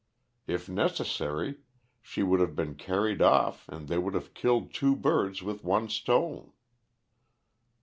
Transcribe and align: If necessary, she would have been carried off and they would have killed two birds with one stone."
If 0.47 0.67
necessary, 0.67 1.59
she 2.01 2.23
would 2.23 2.39
have 2.39 2.55
been 2.55 2.73
carried 2.73 3.21
off 3.21 3.69
and 3.69 3.87
they 3.87 3.99
would 3.99 4.15
have 4.15 4.33
killed 4.33 4.73
two 4.73 4.95
birds 4.95 5.43
with 5.43 5.63
one 5.63 5.89
stone." 5.89 6.53